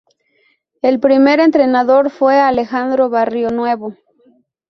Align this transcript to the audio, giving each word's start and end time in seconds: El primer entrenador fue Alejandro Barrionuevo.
El 0.81 0.99
primer 0.99 1.39
entrenador 1.39 2.09
fue 2.09 2.39
Alejandro 2.39 3.11
Barrionuevo. 3.11 3.95